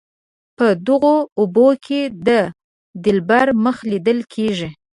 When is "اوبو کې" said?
1.39-2.01